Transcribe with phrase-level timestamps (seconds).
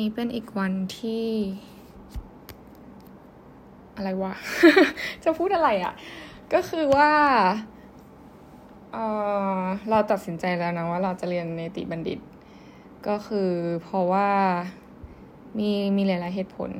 [0.00, 1.26] นี้เป็นอีกวันที่
[3.96, 4.34] อะไรวะ
[5.24, 5.92] จะพูดอะไรอะ่ะ
[6.52, 7.10] ก็คือว่า
[8.92, 8.96] เอ
[9.58, 12.18] อเราตัดสินใจแล้วนะว่าเราจะเรียนเนติบัณฑิต
[13.08, 13.50] ก็คือ
[13.82, 14.28] เพราะว่า
[15.58, 16.70] มีมีหลายๆเหตุผล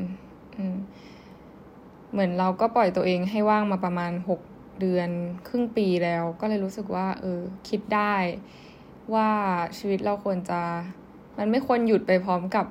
[2.11, 4.41] เหมือนเราก็ปล่อยตัวเองให้ว่างมาประมาณหก
[4.80, 5.09] เดือน
[5.48, 8.14] ครึ่งปีแล้ว ก็เลยรู้สึกว่า เออ คิดได้
[9.14, 9.28] ว่า
[9.78, 10.61] ชีวิตเราควรจะ
[11.39, 12.67] มันไม่ควรหยุดไปพร้อมกับ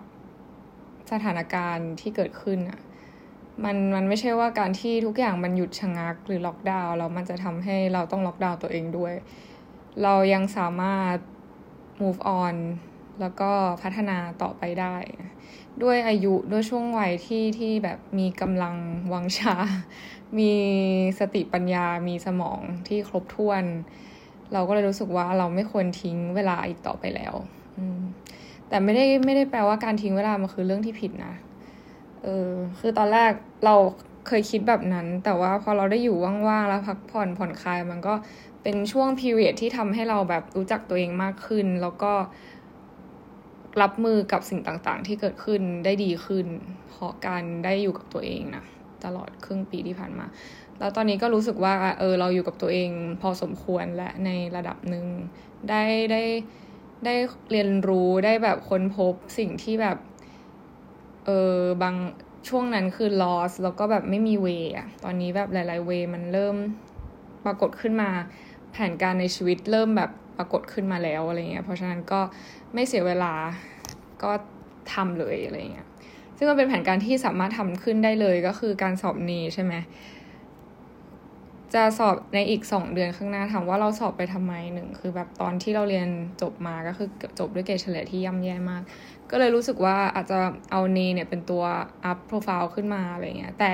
[1.12, 2.80] สถานการณ์ที่เกิดขึ้นอะ
[3.63, 9.13] มันมันไม่ใช่ว่าการที่ทุกอย่างมันหยุดชะงักหรือล็อกดาวน์แล้วมันจะทำให้เราต้องล็อกดาวน์ตัวเองด้วย
[10.04, 11.18] เรายังสามารถ
[12.02, 12.55] move on
[13.22, 13.52] แล้วก็
[13.82, 14.96] พัฒนาต่อไปได้
[15.84, 18.76] ด้วยอายุด้วยช่วงวัยที่ที่แบบมีกำลัง
[19.13, 19.55] วังชา
[20.40, 20.52] มี
[21.20, 23.63] สติปัญญา มีสมองที่ครบถ้วน
[24.54, 27.34] เราก็เลยรู้สึกว่าเราไม่ควรทิ้งเวลาอีกต่อไปแล้ว
[28.70, 31.34] แต่ไม่ได้ไม่ได้แปลว่าการทิ้งเวลามันคือเรื่องที่ผิดนะ
[32.24, 33.32] เออคือตอนแรก
[33.66, 33.76] เรา
[34.27, 36.16] เคยคิดแบบนั้น แต่ว่าพอเราได้อยู่
[36.48, 38.13] ว่างๆแล้วพักผ่อนผ่อนคลายมันก็
[38.63, 42.13] เป็นช่วงพีเรียดที่ทำให้เราแบบรู้จักตัวเองมากขึ้น แล้วก็
[43.82, 46.48] รับมือกับสิ่งต่างๆ ที่เกิดขึ้นได้ดีขึ้น
[46.90, 48.63] เพราะการได้อยู่กับตัวเองนะ
[49.05, 50.26] ตลอดครึ่งปีที่ผ่านมา
[50.79, 52.90] แล้วตอนนี้ก็รู้สึกว่าเออเราอยู่กับตัวเอง
[53.22, 55.05] พอสมควรและในระดับหนึ่ง
[55.70, 56.24] ได้ได้ได้
[57.05, 57.15] ได้
[57.51, 59.98] เรียนรู้ได้แบบค้นพบสิ่งที่แบบ
[61.26, 61.96] เออบาง
[62.48, 64.47] ช่วงนั้นคือ loss แล้วก็แบบไม่มีเว
[64.78, 66.56] อะตอนนี้แบบหลาย ๆ เวมันเริ่ม
[67.46, 68.09] ปรากฏขึ้นมา
[68.72, 72.19] แผนการในชีวิตเริ่มแบบปรากฏขึ้นมาแล้วอะไรเงี้ย เพราะฉะนั้นก็
[72.73, 73.34] ไม่เสียเวลา
[74.23, 74.31] ก็
[74.94, 75.88] ทำเลยอะไรเงี้ย
[76.38, 79.73] ซึ่งมันเป็นแผนการที่สามารถทำขึ้นได้เลยก็คือการสอบเนใช่ไหม
[81.74, 86.09] จะสอบในอีกสองเดือนข้างหน้าถามว่าเราสอบไปทำไมหนึ่งคือแบบตอนที่เราเรียน
[86.41, 87.07] จบมาก็คือ
[87.39, 88.84] จบด้วยเกรดเฉลี่ยที่ย่ำแย่มาก
[89.31, 90.38] ก็เลยรู้สึกว่าอาจจะ
[90.72, 91.63] เอาเนเนี่ยเป็นตัว
[92.06, 93.73] อัพโปรไฟล์ขึ้นมาอะไรเงี้ยแต่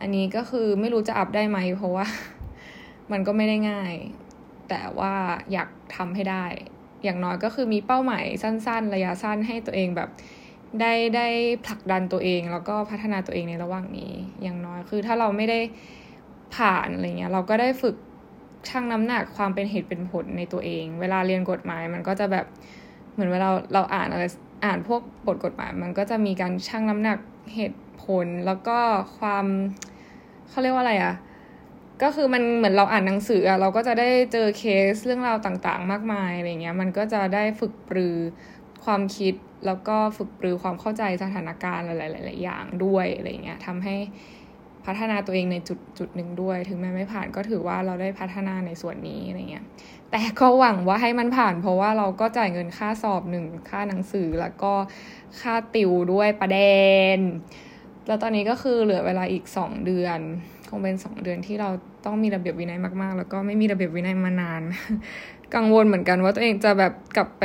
[0.00, 2.06] อันนี้ก็คือไม่รู้จะอัพได้ไหมเพราะว่า
[3.12, 3.94] มันก็ไม่ได้ง่าย
[4.68, 5.14] แต่ว่า
[5.52, 6.44] อยากทำให้ได้
[7.04, 10.10] อย่างน้อยก็คือมีเป้าหมายสั้น ๆ ระยะสั้นให้ตัวเองแบบ
[10.80, 11.26] ได้ได้
[11.66, 15.58] ผลักดันตัวเองแล้วก็พัฒนาตัวเองในระหว่างนี้ อย่างน้อยคือถ้าเราไม่ได้
[16.56, 17.96] ผ่านอะไรเงี้ยเราก็ได้ฝึก
[18.68, 22.46] ชั่งน้ำหนักความเป็นเหตุเป็นผลในตัวเอง เวลาเรียนกฎหมายมันก็จะแบบ
[23.12, 24.24] เหมือนเวลาเราอ่านอะไร
[24.64, 27.18] อ่านพวกบทกฎหมาย มันก็จะมีการชั่งน้ำหนัก
[27.54, 28.78] เหตุผลแล้วก็
[29.18, 29.46] ความ
[30.48, 31.14] เขาเรียกว่าอะไรอะ
[32.02, 38.16] ก็คือมันเหมือนเราอ่านหนังสืออะเราก็จะได้เจอเคสเรื่องราวต่างๆ มากมายอะไรเงี้ยมันก็จะได้ฝึกปรือ
[38.84, 39.34] ความคิด
[39.66, 43.96] แล้วก็ฝึกปรือความเข้าใจสถานการณ์หลายๆอย่างด้วยอะไรเงี้ยทำให้
[44.86, 49.64] พัฒนาตัวเองในจุดจุดหนึ่งด้วย ถึงแม้ไม่ผ่านก็ถือว่าเราได้พัฒนาในส่วนนี้อะไรเงี้ย
[50.10, 54.72] แต่ก็หวังว่าให้มันผ่าน เพราะว่าเราก็จ่ายเงินค่าสอบหนึ่งค่าหนังสือแล้วก็
[55.40, 56.84] ค่าติวด้วยประเด็
[57.16, 57.18] น
[58.06, 60.18] แล้วตอนนี้ก็คือเหลือเวลาอีกสองเดือน
[60.68, 61.70] คงเป็นสองเดือนที่เรา
[62.04, 64.62] ต้องมีระเบียบวินัยมาก ๆ แล้วก็ไม่มีระเบียบวินัยมานาน
[65.54, 67.44] กังวลเหมือนกันว่าตัวเองจะแบบกลับไป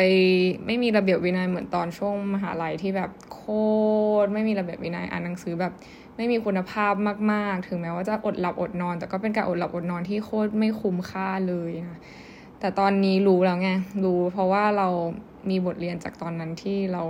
[0.66, 3.42] ไม่มีระเบียบวินัยเหมือนตอนช่วงมหาลัยที่แบบโค
[4.24, 5.74] ตรไม่มีระเบียบวินัยอ่านหนังสือแบบ
[6.18, 6.94] ไม่มีคุณภาพ
[7.32, 12.00] มาก ๆ ถึงแม้ว่าจะอดหลับอดนอน แต่ก็เป็นการอดหลับอดนอนที่โคตรไม่คุ้มค่าเลยนะ
[12.60, 13.70] แต่ตอนนี้รู้แล้วไง
[14.06, 14.88] รู้เพราะว่าเรา
[15.50, 17.04] มีบทเรียนจากตอนนั้นที่เรา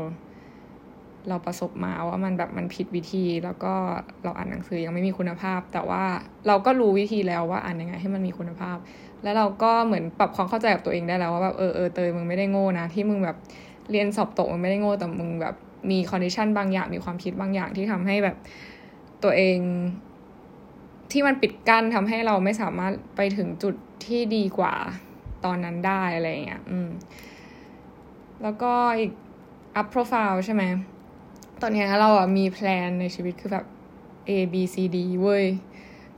[1.29, 3.73] เราประสบมาว่ามันแบบมันผิดวิธี แล้วก็
[4.23, 6.03] เราอ่านหนังสือยังไม่มีคุณภาพ แต่ว่า
[6.47, 8.77] เราก็รู้วิธีแล้วว่าอ่านยังไงให้มันมีคุณภาพ
[9.23, 13.37] แล้วเราก็เหมือนปรับความเข้าใจกับตัวเองได้แล้วว่าแบบเออเออเตยมึงไม่ได้โง่นะ ที่มึงแบบ
[13.91, 15.55] เรียนสอบตกมึงไม่ได้โง่แต่มึงแบบ
[15.91, 18.37] มี condition บางอย่างมีความคิดบางอย่างที่ทำให้แบบ
[19.23, 19.57] ตัวเอง
[21.11, 24.73] ที่มันปิดกั้นทำให้เราไม่สามารถไปถึงจุดที่ดีกว่า
[25.45, 26.89] ตอนนั้นได้อะไรเงี้ยอืม
[28.43, 29.11] แล้วก็อีก
[29.75, 30.63] up profile ใช่ไหม
[31.61, 33.65] ตอนนี้เราอะมี plan ในชีวิตคือแบบ
[34.29, 35.45] A B C D เว้ย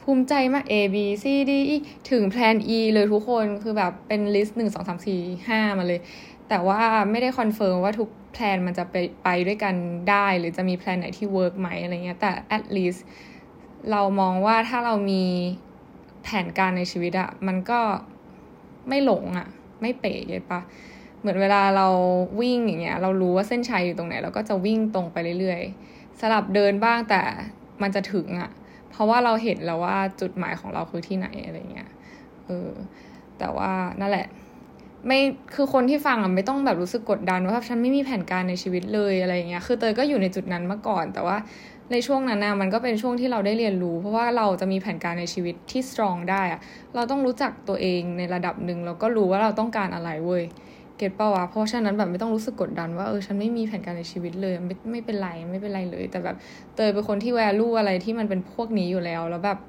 [0.03, 1.77] ภูมิใจมาก A B C D E
[2.11, 5.99] ถึงแพลน E เลยทุกคนคือแบบเป็น list หนึ่งสองสามสี่ห้ามาเลย
[6.49, 6.79] แต่ว่า
[7.11, 9.75] ไม่ได้ confirm ว่าทุก plan มันจะไปไปด้วยกัน
[10.09, 12.99] ได้ หรือจะมี plan ไหนที่ work ไหมอะไรเงี้ยแต่ at least
[13.91, 15.23] เรามองว่าถ้าเรามี
[16.23, 17.79] แผนการในชีวิตอะมันก็
[18.89, 19.47] ไม่หลงอะ
[19.81, 20.59] ไม่เป๋เลยปะ
[21.19, 21.87] เหมือนเวลาเรา
[22.41, 27.21] วิ่งอย่างเงี้ย เรารู้ว่าเส้นชัยอยู่ตรงไหน เราก็จะวิ่งตรงไปเรื่อยๆ สลับเดินบ้างแต่
[27.81, 28.51] มันจะถึงอะ่ะ
[28.93, 31.89] เพราะว่าเราเห็นแล้วว่าจุดหมายของเราคือที่ไหนอะไรเงี้ย
[32.45, 32.71] เออ
[33.39, 34.27] แต่ว่านั่นแหละ
[35.07, 35.19] ไม่
[35.55, 41.37] คือคนที่ฟังอะไม่ต้องแบบรู้สึกกดดันว่าฉันไม่มีแผนการในชีวิตเลยอะไรเงี้ยคือเตยก็อยู่ในจุดนั้นมาก่อน แต่ว่า
[41.91, 46.59] ในช่วงนั้นนะมันก็เป็นช่วงที่เราได้เรียนรู้ เพราะว่าเราจะมีแผนการในชีวิตที่สตรองได้อะ
[46.95, 50.43] เราต้องรู้จักตัวเองในระดับหนึ่งแล้วก็รู้ว่าเราต้องการอะไรเว้ย
[50.97, 56.35] เก็ตป้าวะเพราะฉะนั้นแบบไม่ต้องรู้สึกกดดันว่าเออฉันไม่มีแผนการในชีวิตเลยไม่ไม่เป็นไรไม่เป็นไรเลย แต่แบบ
[56.75, 59.59] เตยเป็นคนที่แวลูอะไรที่มันเป็นพวกนี้อยู่แล้วแล้วแบบ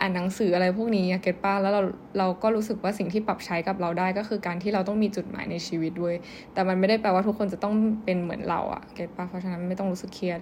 [0.00, 1.82] อ่านหนังสืออะไรพวกนี้เก็ตป้าแล้วเรา
[2.18, 6.14] เราก็รู้สึกว่าสิ่งที่ปรับใช้กับเราได้ก็คือการที่เราต้องมีจุดหมายในชีวิตด้วย
[6.52, 7.74] แต่มันไม่ได้แปลว่าทุกคนจะต้อง
[8.04, 10.40] เป็นเหมือนเราอะเก็ตป้าเพราะฉะนั้นไม่ต้องรู้สึกเครียด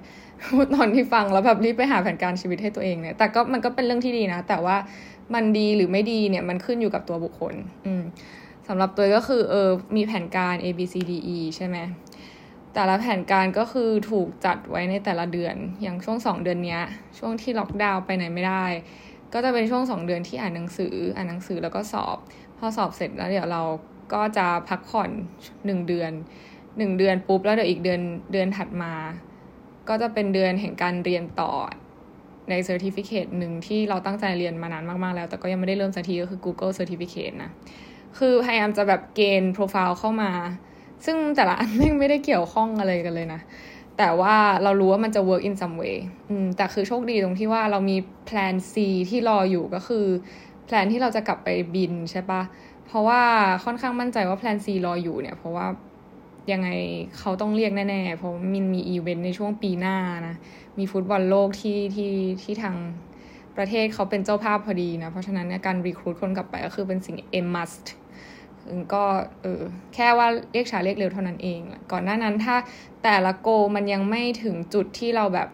[0.75, 4.77] ตอนที่ฟังแล้วแบบรีบไปหาแผนการชีวิตให้ตัวเองเนี่ยแต่ก็มันก็เป็นเรื่องที่ดีนะ แต่ว่า
[5.35, 7.55] มันดีหรือไม่ดีเนี่ยมันขึ้นอยู่กับตัวบุคคล
[7.87, 8.03] อืม
[8.69, 11.77] สำหรับตัวก็คือเออมีแผนการ A B C D E ใช่ไหม
[12.75, 16.79] แต่ละแผนการก็คือถูกจัดไว้ในแต่ละเดือน อย่างช่วงสองเดือนนี้
[17.19, 18.65] ช่วงที่ล็อกดาวน์ไปไหนไม่ได้
[19.33, 22.17] ก็จะเป็นช่วงสองเดือนที่อ่านหนังสือ อ่านหนังสือแล้วก็สอบ
[22.59, 23.63] พอสอบเสร็จแล้วเดี๋ยวเรา
[24.15, 25.11] ก็จะพักผ่อน
[25.67, 26.11] หนึ่งเดือน
[26.79, 28.01] หนึ่งเดือนปุ๊บแล้วเดี๋ยวอีกเดือน
[28.33, 28.93] เดือนถัดมา
[29.89, 31.53] ก็จะเป็นเดือนแห่งการเรียนต่อ
[32.51, 37.51] ในเซอร์ติฟิเคตหนึ่งที่เราตั้งใจเรียนมานานมากๆแล้ว แต่ก็ยังไม่ได้เริ่มสักทีก็คือ Google Certificate นะ
[38.19, 40.33] คือพยายามจะแบบเกณฑ์โปรไฟล์เข้ามา
[41.05, 41.71] ซึ่งแต่ละอัน
[42.01, 43.41] ไม่ได้เกี่ยวข้องอะไรกันเลยนะ
[43.99, 45.97] แต่ว่าเรารู้ว่ามันจะ work in some way
[46.29, 47.97] อืมแต่คือโชคดีตรงที่ว่าเรามี
[48.27, 48.75] แพลน C
[49.11, 50.07] ที่รออยู่ก็คือ
[50.67, 52.43] plan ที่เราจะกลับไปบินใช่ปะ
[52.87, 53.23] เพราะว่า
[53.65, 55.67] ค่อนข้างมั่นใจว่าแพลน C รออยู่เนี่ย เพราะว่า
[56.53, 56.69] ยังไง
[57.19, 59.97] เขาต้องเรียกแน่ๆ เพราะมันมีอีเวนต์ในช่วงปีหน้า
[60.29, 60.35] นะ
[60.79, 62.13] มีฟุตบอลโลกที่ที่
[62.43, 62.77] ที่ทาง
[63.57, 67.87] ประเทศเขาเป็นเจ้าภาพพอดีนะ เพราะฉะนั้นการ recruit คนกลับไปก็คือเป็นสิ่ง a must
[68.95, 69.05] ก็
[69.43, 69.63] เออ
[69.95, 71.61] แค่ว่าเรียกช้าเรียกเร็วเท่านั้นเอง
[71.93, 72.57] ก่อนหน้านั้นถ้า
[73.05, 75.49] แต่ละ goal มันยังไม่ถึงจุดที่เราแบบ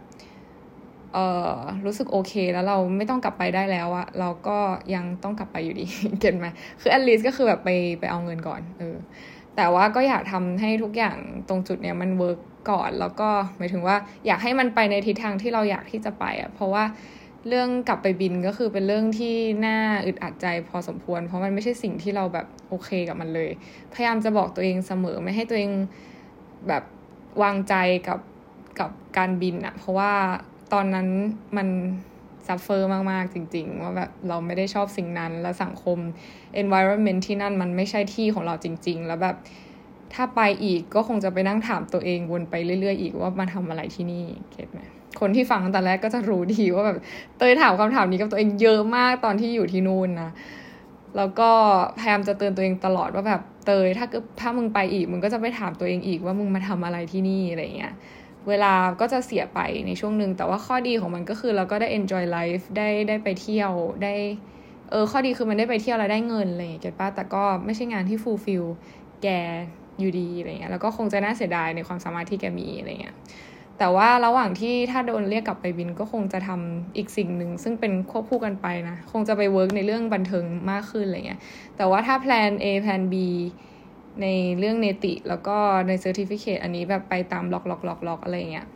[1.14, 1.18] เอ
[1.52, 4.58] อรู้สึกโอเคแล้วเราไม่ต้องกลับไปได้แล้วอะเราก็
[4.94, 5.86] ยังต้องกลับไปอยู่ดี
[6.20, 6.46] get ไหม
[6.80, 7.68] คือ at least ก็คือแบบไป
[8.00, 8.96] ไปเอาเงินก่อนเออ
[9.56, 11.16] แต่ว่าก็อยากทำให้ทุกอย่าง
[11.48, 12.38] ตรงจุดเนี้ยมัน work
[12.70, 13.28] ก่อนแล้วก็
[13.58, 13.96] หมายถึงว่า
[14.26, 16.84] อยากให้มันไปในทิศทางที่เราอยากที่จะไปอะเพราะว่า
[17.48, 19.34] เรื่องกลับไปบินก็คือเป็นเรื่องที่
[19.66, 23.50] น่าอึดอัดใจพอสมควร เพราะมันไม่ใช่สิ่งที่เราแบบโอเคกับมันเลย
[23.92, 25.70] พยายามจะบอกตัวเองเสมอไม่ให้ตัวเอง
[26.68, 26.82] แบบ
[27.42, 27.74] วางใจ
[28.08, 28.20] กับ
[28.80, 30.12] กับการบินอะเพราะว่า
[30.72, 31.08] ตอนนั้น
[31.56, 31.68] มัน
[32.46, 35.98] suffer มาก ๆ จริง ๆ ว่าแบบเราไม่ได้ชอบสิ่งนั้น และสังคม
[36.62, 39.36] environment ที่นั่นมันไม่ใช่ที่ของเราจริง ๆ แล้วแบบ
[40.14, 44.80] ถ้าไปอีกก็คงจะไปนั่งถามตัวเองวนไปเรื่อย ๆ อีกว่ามาทำอะไรที่นี่ get ไหม
[45.20, 46.98] คนที่ฟังตั้งแต่แรกก็จะรู้ดีว่าแบบ
[47.38, 50.30] เตยถามคำถามนี้กับตัวเองเยอะมากตอนที่อยู่ที่นู่นนะ
[51.16, 51.50] แล้วก็
[51.98, 54.06] พยายามจะเตือนตัวเองตลอดว่าแบบเตยถ้า
[54.40, 57.94] ถ้ามึงไปอีกมึงก็จะไปถามตัวเองอีกว่ามึงมาทำอะไรที่นี่อะไรเงี้ย
[58.48, 63.72] เวลาก็จะเสียไปในช่วงหนึ่งแต่ว่าข้อดีของมันก็คือเราก็ได้ enjoy life ได้ได้ไปเที่ยว
[64.02, 64.14] ได้
[64.90, 68.66] เออข้อดีคือมันได้ไปเที่ยวแล้วได้เงินอะไรอย่างเงี้ยเก็ตป้าแต่ก็ไม่ใช่งานที่ fulfill
[69.22, 69.28] แก
[69.98, 73.16] อยู่ดีอะไรเงี้ยแล้วก็คงจะน่าเสียดายในความสามารถที่แกมีอะไรเงี้ย
[73.82, 81.40] แต่ว่าระหว่างที่ถ้าโดนเรียกกลับไปบินก็คงจะทำอีกสิ่งหนึ่งซึ่งเป็นควบคู่กันไปนะ คงจะไปเวิร์กในเรื่องบันเทิงมากขึ้นอะไรเงี้ย
[81.76, 83.14] แต่ว่าถ้าแพลน A แพลน B
[84.22, 84.26] ใน
[84.58, 85.56] เรื่องเนติแล้วก็
[85.88, 88.66] ใน certificate อันนี้แบบไปตามล็อกล็อกล็อกล็อกอะไรเงี้ย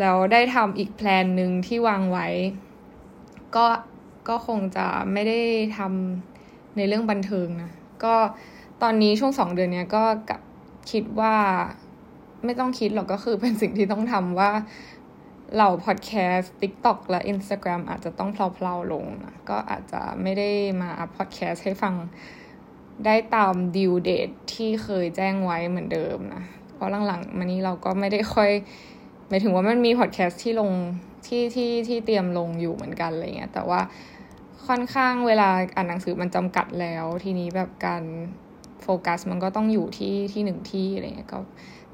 [0.00, 2.28] แล้วได้ทำอีก plan หนึ่งที่วางไว้
[3.56, 3.66] ก็
[4.28, 5.40] ก็คงจะไม่ได้
[5.78, 7.70] ทำในเรื่องบันเทิงนะ
[8.04, 8.14] ก็
[8.82, 10.04] ตอนนี้ช่วงสองเดือนเนี้ยก็
[10.90, 11.36] คิดว่า
[12.44, 14.50] ไม่ต้องคิดหรอกก็คือเป็นสิ่งที่ต้องทำว่า
[15.54, 21.94] เหล่าพอดแคสต์ TikTok และ Instagram อาจจะต้องเพลาๆลงนะก็อาจจะไม่ได้มา up พอดแคสต์ให้ฟัง
[23.04, 26.44] ได้ตาม due date ที่เคยแจ้งไว้เหมือนเดิมนะ
[26.74, 28.50] เพราะหลังๆมานี้เราก็ไม่ได้ค่อย
[29.28, 30.70] หมายถึงว่ามันมีพอดแคสต์ที่ลง
[31.26, 33.80] ที่ที่ที่เตรียมลงอยู่เหมือนกันอะไรเงี้ยแต่ว่า
[34.66, 38.02] ค่อนข้างเวลาอ่านหนังสือมันจำกัดแล้ว ทีนี้แบบการ
[38.82, 41.38] โฟกัสมันก็ต้องอยู่ที่ที่หนึ่งที่อะไรเงี้ยก็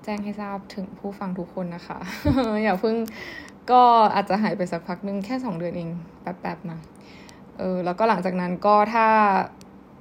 [0.09, 1.99] แจ้งให้ทราบถึงผู้ฟังทุกคนนะคะ
[2.63, 2.97] อย่าเพิ่ง
[3.71, 3.83] ก็
[4.15, 5.89] อาจจะหายไปสักพักนึงแค่สองเดือนเอง
[6.23, 6.79] แป๊บๆนะ
[7.59, 9.07] เออแล้วก็หลังจากนั้นก็ถ้า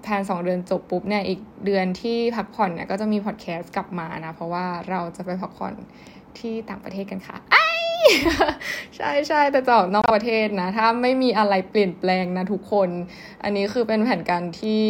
[0.03, 5.73] แพนสองเดือนจบปุ๊บเนี่ยอีกเดือนที่พักผ่อนเนี่ยก็จะมีพอดแคสต์กลับมานะ เพราะว่าเราจะไปพักผ่อน
[6.37, 7.57] ที่ต่างประเทศกันค่ะไอ
[8.97, 12.89] ใช่ใช่แต่จะออกนอกประเทศนะ ถ้าไม่มีอะไรเปลี่ยนแปลงนะทุกคน
[13.43, 14.85] อันนี้คือเป็นแผนการที่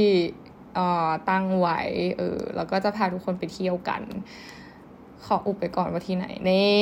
[1.29, 1.79] ตั้งไว้
[2.17, 4.01] เออแล้วก็จะพาทุกคนไปเที่ยวกัน
[5.25, 6.77] ขออุบไปก่อนว่าที่ไหนนี่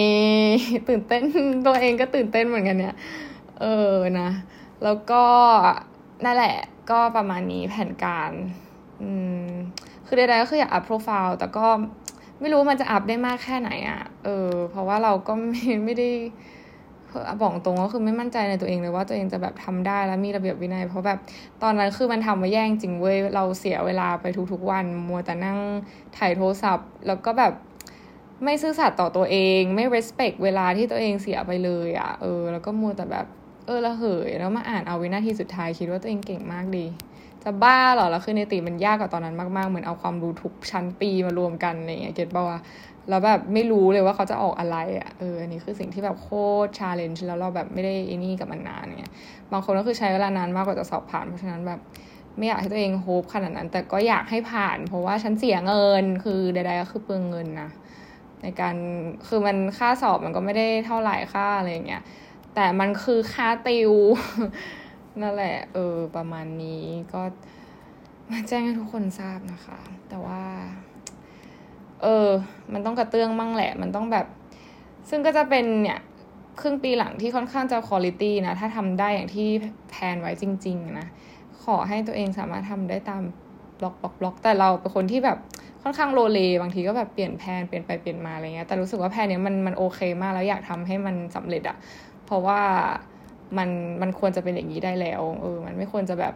[0.89, 1.23] ตื่นเต้น
[1.67, 2.95] ตัวเองก็ตื่นเต้นเหมือนกันเนี่ย
[3.61, 4.29] เออนะ
[4.83, 5.23] แล้วก็
[6.25, 6.55] นั่นแหละ
[6.89, 8.31] ก็ประมาณนี้แผนการ
[9.01, 9.09] อื
[9.47, 9.49] ม
[10.05, 11.65] คือใดๆก็คืออยากอัพโปรไฟล์แต่ก็
[12.39, 16.09] ไม่รู้มันจะอัพได้มากแค่ไหนอะ่ะ เออ เพราะว่าเราก็ไม่ไม่ได้
[17.41, 21.19] บอกตรงก็คือไม่มั่นใจในตัวเองเลยว่าตัวเองจะแบบทำได้แล้วมีระเบียบวินัย เพราะแบบ
[21.63, 25.57] ตอนนั้นคือมันทำมาแย่งจริงเว้ยเราเสียเวลาไปทุกๆวัน มัวแต่นั่ง
[26.17, 27.53] ถ่ายโทรศัพท์ แล้วก็แบบ
[28.43, 33.25] ไม่ซื่อสัตย์ต่อตัวเอง ไม่ respect เวลาที่ตัวเองเสียไปเลยอะ่ะ เออ แล้วก็มัวแต่แบบ
[33.65, 36.85] เอ้อระเหย แล้วมาอ่านเอาวินาทีสุดท้ายคิดว่าตัวเองเก่งมากดี
[37.43, 42.59] จะบ้าเหรอ แล้วคือเนติมันยากกว่าตอนนั้นมากๆ เหมือนเอาความรู้ทุกชั้นปีมารวมกันอะไรเงี้ย get ป่าวะ
[43.09, 46.29] แล้วแบบไม่รู้เลยว่าเขาจะออกอะไรอะ เออ อันนี้คือสิ่งที่แบบโค
[46.65, 49.13] ตร challenge แล้วเราแบบไม่ได้อยู่กับมันนานเนี่ย
[49.51, 51.79] บางคนก็คือใช้เวลานานมากกว่าจะสอบผ่าน เพราะฉะนั้นแบบ
[52.37, 57.69] ไม่อยากให้ตัวเองโฮปขนาดนั้น แต่ก็อยากให้ผ่าน เพราะว่าฉันเสียเงิน คือใดๆก็คือเปลืองเงินนะ
[58.43, 58.75] ในการ
[59.27, 62.03] คือมันค่าสอบมันก็ไม่ได้เท่าไหร่ค่าอะไรเงี้ย
[62.55, 63.93] แต่มันคือค่าติว
[65.21, 67.21] นั่นแหละ เออ ประมาณนี้ก็
[68.31, 70.41] มาแจ้งให้ทุกคนทราบนะคะ แต่ว่า
[72.01, 72.29] เออ
[72.73, 74.25] มันต้องกระเตื้องมั่งแหละ มันต้องแบบ
[75.09, 75.99] ซึ่งก็จะเป็นเนี่ย
[76.61, 79.47] ครึ่งปีหลังที่ค่อนข้างจะคุณภาพนะ ถ้าทำได้อย่างที่
[79.89, 81.07] แพนไว้จริง ๆ นะ
[81.63, 83.23] ขอให้ตัวเองสามารถทำได้ตาม
[83.79, 85.37] บล็อกบล็อกบล็อกแต่เราเป็นคนที่แบบ
[85.83, 91.77] ค่อนข้างโลเลบางทีก็แบบเปลี่ยนแพนเปลี่ยนไปเปลี่ยนมาอะไรเงี้ยแต่รู้สึกว่าแพนเนี้ยมันมันโอเคมากแล้วอยากทำให้มันสำเร็จอะ
[92.25, 92.59] เพราะว่า
[93.57, 93.69] มัน
[94.01, 96.33] มันควรจะเป็นอย่างนี้ได้แล้วเออมันไม่ควรจะแบบ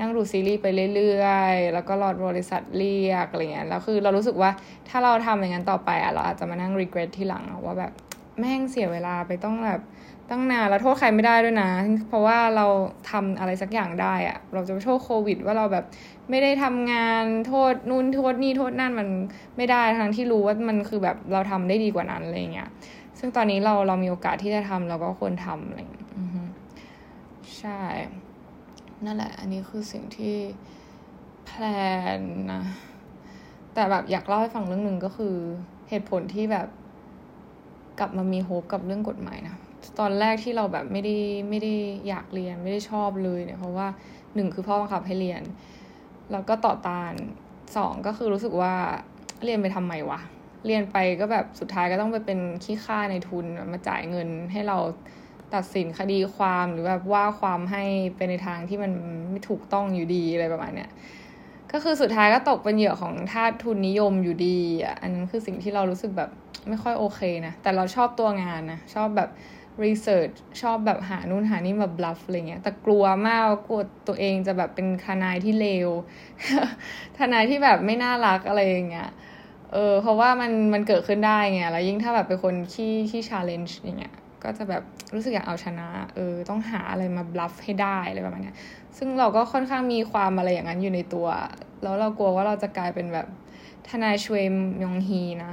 [0.00, 4.50] นั่งดูซีรีส์ไปเรื่อยๆ แล้วก็รอบริษัทเรียกอะไรเงี้ยแล้วคือเรารู้สึกว่า
[4.88, 7.92] ถ้าเราทำอย่างนั้นต่อไปอะเราอาจจะมานั่ง regret ที่หลังว่าแบบ
[8.38, 9.80] แม่งเสียเวลาไปต้องแบบ
[10.34, 11.70] ตั้งนานแล้วโทษใครไม่ได้ด้วยนะ
[12.08, 12.66] เพราะว่าเรา
[13.10, 15.84] ทำอะไรสักอย่างได้อะเราจะไปโทษโควิด ว่าเราแบบ
[16.30, 19.08] ไม่ได้ทำงานโทษนู่นโทษนี่โทษนั่นมัน
[19.56, 22.68] ไม่ได้ทั้งที่รู้ว่ามันคือแบบเราทำได้ดีกว่านั้นอะไรเงี้ย
[23.18, 26.08] ซึ่งตอนนี้เราเรามีโอกาสที่จะทำเราก็ควรทำอะไรเงี้ย
[27.58, 27.80] ใช่
[29.04, 30.36] นั่นแหละ อันนี้คือสิ่งที่
[31.46, 31.62] แพล
[32.18, 32.20] น
[32.52, 32.62] นะ
[33.74, 35.34] แต่แบบอยากเล่าให้ฟังเรื่องหนึ่งก็คือ
[35.88, 36.68] เหตุผลที่แบบ
[37.98, 39.56] กลับมามีโฮปกับเรื่องกฎหมายนะ
[39.98, 41.16] ตอนแรกที่เราแบบไม่ได้
[41.48, 41.74] ไม่ได้
[42.08, 43.86] อยากเรียนไม่ได้ชอบเลยเนี่ยเพราะว่า
[44.34, 45.42] หนึ่งคือพ่อบังคับให้เรียน
[46.32, 47.14] แล้วก็ต่อตาน
[47.76, 48.74] สองก็คือรู้สึกว่า
[49.44, 50.20] เรียนไปทำไมวะ
[50.66, 54.78] เรียนไปก็แบบสุดท้ายก็ต้องไปเป็นขี้ข้าในทุนมาจ่ายเงินให้เรา
[55.54, 57.84] ตัดสินคดีความหรือแบบว่าความให้
[58.16, 58.92] ไปในทางที่มัน
[59.30, 60.90] ไม่ถูกต้องอยู่ดีอะไรประมาณเนี้ย
[61.72, 66.30] ก็คือสุดท้ายก็ตกเป็นเหยื่อของทาสทุนนิยมอยู่ดีอะอันนั้นคือสิ่งที่เรารู้สึกแบบ
[66.68, 69.30] ไม่ค่อยโอเคนะแต่เราชอบตัวงานนะชอบแบบ
[69.84, 70.30] research
[70.62, 75.90] ชอบแบบหานู่นหานี่มา bluff อะไรเงี้ย แต่กลัวมากกลัวตัวเองจะแบบเป็นทนายที่เลว
[77.18, 79.10] ทนายที่แบบไม่น่ารักอะไรอย่างเงี้ย
[79.72, 84.14] เออเพราะว่ามันมันเกิดขึ้นได้ไงแล้วยิ่งถ้าแบบเป็นคนที่ที่ challenge อย่างเงี้ย
[84.44, 84.82] ก็จะแบบ
[85.14, 88.54] รู้สึกอยากเอาชนะเออต้องหาอะไรมาบลัฟให้ได้อะไรประมาณนี้
[88.98, 91.26] ซึ่งเราก็ค่อนข้างมีความอะไรอย่างนั้นอยู่ในตัว
[91.82, 93.26] แล้วเรากลัวว่าเราจะกลายเป็นแบบ
[93.88, 95.52] ทนายชเวมยองฮีนะ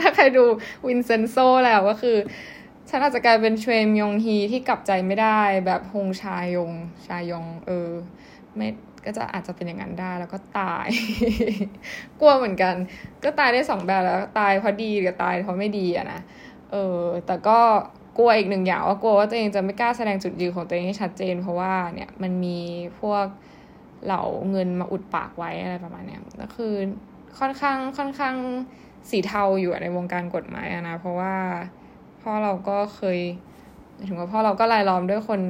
[0.00, 0.44] ถ้าใครดู
[0.86, 2.16] วินเซนโซแล้วก็คือ
[2.96, 6.72] ฉันอาจจะกลายเป็นเวมยองฮีที่กลับใจไม่ได้ แบบฮงชายง
[7.06, 7.90] ชายงเออ
[8.56, 8.68] ไม่
[9.04, 10.88] ก็จะอาจจะเป็นอย่างนั้นได้แล้วก็ตาย
[12.20, 12.74] กลัวเหมือนกัน
[13.24, 16.20] ก็ตายได้สองแบบแล้วตายเพราะดีกับตายเพราะไม่ดีอะนะ
[16.72, 17.58] เออแต่ก็
[18.18, 22.58] กลัวอีกหนึ่งอย่างว่ากลัวว่าตัวเองจะไม่กล้าแสดงจุดยืนของตัวเองให้ชัดเจน เพราะว่าเนี่ยมันมี
[23.00, 23.26] พวก
[24.04, 26.74] เหล่าเงินมาอุดปากไว้อะไรประมาณเนี้ยก็คือ
[27.38, 28.36] ค่อนข้างค่อนข้าง
[29.10, 31.34] สีเทาอยู่ในวงการกฎหมายนะเพราะว่า
[32.24, 33.18] พ่อเราก็เคย
[34.06, 35.40] ถึงว่าพ่อเราก็รายล้อมด้วยคน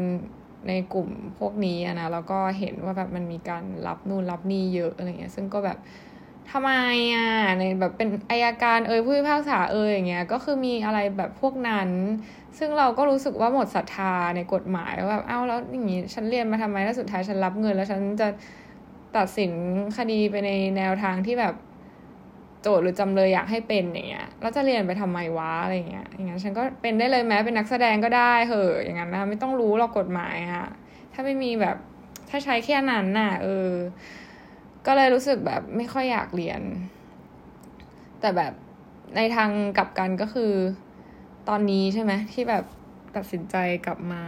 [0.68, 5.78] ในกลุ่มพวกนี้นะแล้วก็เห็นว่าแบบมันมีการรับนู่นรับนี่เยอะอะไรเงี้ย ซึ่งก็แบบ
[6.50, 6.70] ทำไม
[7.14, 7.28] อะ
[7.58, 11.88] ในแบบเป็นอายการเอ่ยผู้พิพากษาเอ่ยอย่างเงี้ยก็คือมีอะไรแบบพวกนั้น
[12.58, 18.28] ซึ่งเราก็รู้สึกว่าหมดศรัทธาในกฎหมายว่าแบบเอ้าแล้วอย่างงี้ฉันเรียนมาทำไมแล้วสุดท้ายฉันรับเงิน แล้วฉันจะ
[19.16, 19.52] ตัดสิน
[19.96, 21.54] คดีไปในแนวทางที่แบบ
[22.64, 30.68] โจทย์หรือจำเลยอยากให้เป็นอย่างเงี้ยแล้วจะเรียนไปทำไมวะอะไรเงี้ยอย่างงั้นฉันก็เป็นได้เลยแม้เป็นนักแสดงก็ได้เหอะอย่างนั้นนะไม่ต้องรู้หรอกกฎหมายอะ
[31.12, 31.76] ถ้าไม่มีแบบ
[32.30, 33.70] ถ้าใช้แค่นั้นน่ะเออ
[34.86, 36.60] ก็เลยรู้สึกแบบไม่ค่อยอยากเรียน
[38.20, 38.52] แต่แบบ
[39.16, 40.52] ในทางกลับกันก็คือ
[41.48, 42.64] ตอนนี้ใช่ไหมที่แบบ
[43.16, 43.56] ตัดสินใจ
[43.86, 44.22] กลับมา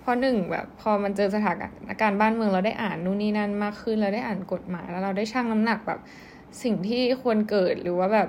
[0.00, 1.52] เพราะหนึ่งแบบพอมันเจอสถา
[1.88, 6.00] นการณ์บ้านเมืองเราได้อ่านนู่นนี่นั่นมากขึ้นเราได้อ่านกฎหมายแล้วเราได้ชั่งน้ำหนักแบบ
[6.62, 8.28] สิ่งที่ควรเกิดหรือว่าแบบ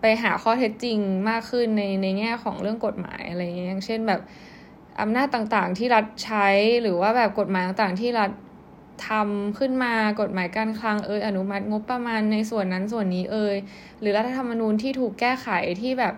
[0.00, 0.98] ไปหาข้อเท็จจริง
[1.28, 4.20] มากขึ้นในในแง่ของเรื่องกฎหมายอะไรอย่างเงี้ยอย่างเช่นแบบ
[5.00, 6.48] อำนาจต่างๆที่รัฐใช้
[6.82, 8.30] หรือว่าแบบกฎหมายต่างๆที่รัฐ
[9.08, 13.56] ทำขึ้นมากฎหมายการคลังเอยอนุมัติงบประมาณในส่วนนั้นส่วนนี้เอย
[14.00, 15.48] หรือรัฐธรรมนูญที่ถูกแก้ไข
[15.80, 16.14] ที่แบบ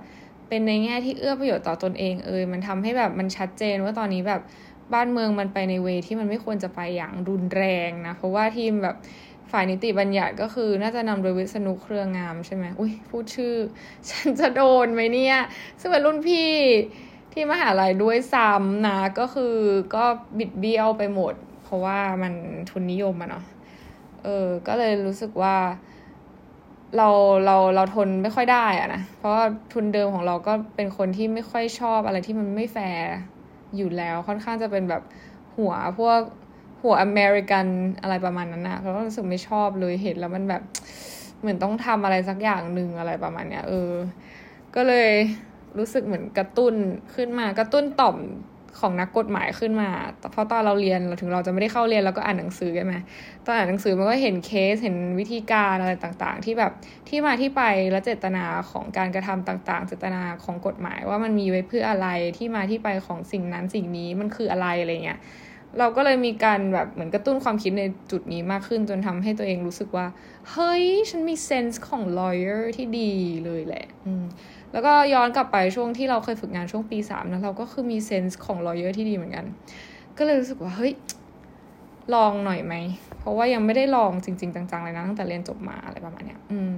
[0.49, 4.41] เป็นในแง่ที่เอื้อประโยชน์ต่อตนเองเอยมันทำให้แบบมันชัดเจนว่าตอนนี้แบบ
[4.95, 8.97] บ้านเมืองมันไปในเวที่มันไม่ควรจะไปอย่างรุนแรงนะเพราะว่าทีมแบบ
[9.53, 13.55] ฝ่ายนิติบัญญัติก็คือน่าจะนำโดยวิษณุเครืองามใช่ไหมอุ้ยพูดชื่อ
[14.11, 15.39] ฉันจะโดนไหมเนี่ย
[15.81, 16.51] ซึ่งเป็นรุ่นพี่
[17.33, 19.55] ที่มหาลัยด้วยซ้ำนะก็คือ
[19.95, 20.05] ก็
[20.39, 22.33] บิดเบี้ยวไปหมด เพราะว่ามัน
[22.71, 23.45] ทุนนิยมอะเนาะ
[24.23, 25.57] เออ ก็เลยรู้สึกว่า
[26.97, 27.09] เรา
[27.45, 29.33] เราเราทนไม่ค่อยได้อะนะ เพราะ
[29.73, 33.09] ทุนเดิมของเราก็เป็นคนที่ไม่ค่อยชอบอะไรที่มันไม่แฟร์
[33.77, 35.03] อยู่แล้วค่อนข้างจะเป็นแบบ
[35.57, 36.21] หัวพวก
[36.83, 37.67] หัวอเมริกัน
[38.03, 40.63] อะไรประมาณนั้นนะเราก็รู้สึกไม่ชอบเลยเห็นแล้วมันแบบ
[41.41, 43.93] เหมือนต้องทำอะไรสักอย่างหนึ่งอะไรประมาณเนี้ยเออ
[44.75, 45.11] ก็เลย
[45.79, 46.75] รู้สึกเหมือนกระตุ้น
[47.15, 48.17] ขึ้นมากระตุ้นต่อม
[48.81, 49.91] ของนักกฎหมายขึ้นมา
[50.33, 52.95] เพราะตอนเราเรียนเราถึงเราจะไม่ได้เข้าเรียนเราก็อ่านหนังสือกันไหม
[53.45, 56.73] ตอนอ่านหนังสือมันก็เห็นเคสเห็นวิธีการอะไรต่างๆ ที่แบบ
[57.09, 65.21] ที่มาที่ไปและเจตนาของการกระทำต่างๆ เจตนาของกฎหมายว่ามันมีไว้เพื่ออะไรที่มาที่ไปของสิ่งนั้นสิ่งนี้มันคืออะไรอะไรเงี้ย
[65.79, 70.07] เราก็เลยมีการแบบเหมือนกระตุ้นความคิดในจุดนี้มากขึ้น จนทำให้ตัวเองรู้สึกว่า
[70.51, 73.13] เฮ้ย ฉันมี sense ของ lawyer ที่ดี
[73.45, 74.25] เลยแหละอืม
[74.73, 79.45] แล้วก็ย้อนกลับไปช่วงที่เราเคยฝึกงานช่วงปีสามนะเราก็คือมี sense ของ lawyer ที่ดีเหมือนกัน
[80.19, 80.93] ก็เลยรู้สึกว่าเฮ้ย
[82.15, 82.75] ลองหน่อยไหม
[83.19, 86.73] เพราะว่ายังไม่ได้ลองจริง ๆ จังๆเลยนะตั้งแต่เรียนจบมาอะไรประมาณเนี้ย อืม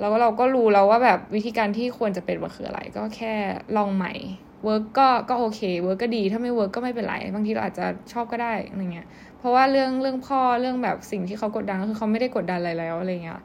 [0.00, 3.32] แล้วเราก็รู้แล้วว่าแบบวิธีการที่ควรจะเป็นมันคืออะไร ก็แค่
[3.76, 4.12] ลองใหม่
[4.64, 9.06] work ก็ก็โอเค work ก็ดีถ้าไม่ work ก็ไม่เป็นไรบางทีเราอาจจะชอบก็ได้อะไรเงี้ย
[9.38, 13.40] เพราะว่าเรื่องเรื่องพ่อเรื่องแบบสิ่งที่เขากดดันก็คือเขาไม่ได้กดดันอะไรแล้วอะไรเงี้ย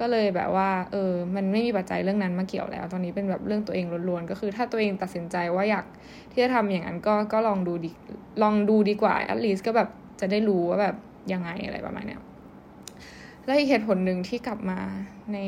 [0.00, 5.84] ก็เลยแบบว่าเออมันไม่มีปัจจัยเรื่องนั้นมาเกี่ยวแล้ว ตอนนี้เป็นแบบเรื่องตัวเองล้วนๆก็คือ ถ้าตัวเองตัดสินใจว่าอยาก
[6.32, 7.90] ที่จะทำอย่างนั้นก็ก็ลองดูดี
[8.42, 9.88] ลองดูดีกว่า at least ก็แบบ
[10.20, 10.96] จะได้รู้ว่าแบบ
[11.32, 12.20] ยังไงอะไรประมาณเนี้ย
[13.46, 14.80] และอีกเหตุผลหนึ่งที่กลับมา
[15.32, 15.38] ใน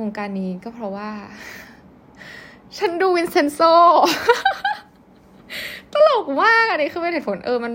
[0.00, 1.10] วงการนี้ก็เพราะว่า
[2.78, 3.60] ฉันดูวินเซนโซ
[5.92, 7.72] ตลกมากอันนี้คือเป็นเหตุผลเออมัน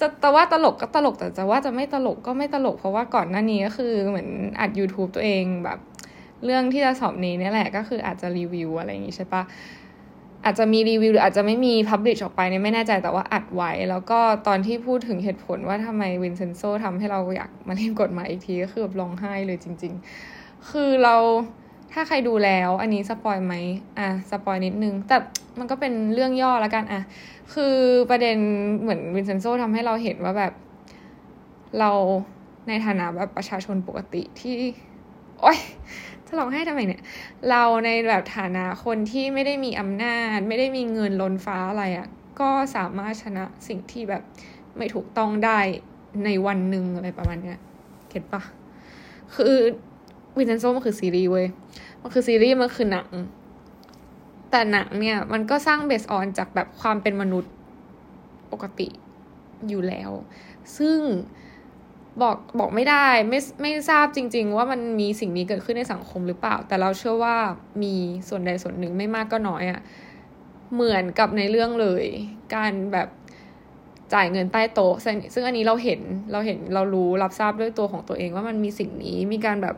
[0.00, 4.28] จะแต่ว่าตลกก็ตลกแต่จะว่าจะไม่ตลกก็ไม่ตลก เพราะว่าก่อนหน้านี้ก็คือเหมือน
[4.60, 5.78] อัด YouTube ตัวเองแบบ
[6.44, 9.42] เรื่องที่จะสอบนี้นี่แหละก็คืออาจจะรีวิวอะไรอย่างงี้ใช่ปะ
[10.44, 19.92] อาจจะมีรีวิวหรืออาจจะไม่มี publish ออกไปเนี่ยไม่แน่ใจแต่ว่าอัดไว้ แล้วก็ตอนที่พูดถึงเหตุผลว่าทำไมวินเซนโซทำให้เราอยากมาเรียนกฎหมายอีกทีก็คือแบบร้องไห้เลยจริง
[20.30, 21.16] ๆ คือเรา
[21.92, 23.54] ถ้าใครดูแล้วอันนี้ spoil ไหม
[23.98, 25.16] อะ spoil นิดนึง แต่
[25.58, 27.02] มันก็เป็นเรื่องย่อแล้วกันอะ
[27.54, 27.76] คือ
[28.10, 28.36] ประเด็น
[28.80, 30.52] เหมือนวินเซนโซทำให้เราเห็นว่าแบบ
[31.78, 31.90] เรา
[32.68, 34.56] ในฐานะแบบประชาชนปกติที่
[35.40, 35.58] โอ๊ย
[36.26, 37.02] จะร้องไห้ทำไมเนี่ย
[37.50, 42.06] เราในแบบฐานะคนที่ไม่ได้มีอำนาจ ไม่ได้มีเงินล้นฟ้าอะไรอะ่ะ
[42.40, 44.22] ก็สามารถชนะสิ่งที่แบบ
[44.76, 45.58] ไม่ถูกต้องได้
[46.24, 47.58] ในวันหนึ่งอะไรประมาณเนี้ย
[48.08, 48.42] get ปะ
[49.34, 49.56] คือ
[50.36, 51.46] วินเซนโซมันคือซีรีส์เว้ย
[52.02, 53.08] มันคือซีรีส์มันคือหนัง
[54.50, 57.52] แต่หนังเนี่ย มันก็สร้าง based on จากแบบความเป็นมนุษย์
[58.52, 58.88] ปกติ
[59.68, 60.10] อยู่แล้ว
[60.78, 60.98] ซึ่ง
[62.22, 67.36] บอกบอกไม่ได้ไม่ไม่ทราบจริง ๆ ว่ามันมีสิ่งนี้เกิดขึ้นในสังคมหรือเปล่า แต่เราเชื่อว่า
[67.82, 67.94] มี
[68.28, 69.80] ส่วนใดส่วนหนึ่งไม่มากก็น้อยอะ่ะ
[70.74, 72.04] เหมือนกับในเรื่องเลย
[72.54, 73.08] การแบบ
[74.14, 74.94] จ่ายเงินใต้โต๊ะ
[75.34, 76.00] ซึ่งอันนี้เราเห็น
[76.32, 79.76] เราเห็นเรารู้รับทราบด้วยตัวของตัวเองว่ามันมีสิ่งนี้มีการแบบ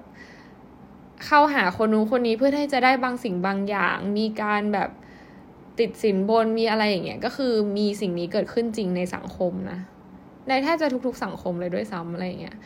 [1.27, 4.91] เข้าหาคนนู้นคนนี้เพื่อที่จะได้บางสิ่งบางอย่าง มีการแบบ
[5.79, 9.79] ติดสินบนมีอะไรอย่างเงี้ยก็คือมีสิ่งนี้เกิดขึ้นจริงในสังคมนะ
[10.49, 12.57] ในแทบจะทุกๆสังคมเลยด้วยซ้ำอะไรอย่างเงี้ย